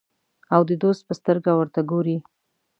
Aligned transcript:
او 0.53 0.61
د 0.69 0.71
دوست 0.83 1.01
په 1.07 1.13
سترګه 1.19 1.51
ورته 1.55 1.81
ګوري. 1.91 2.17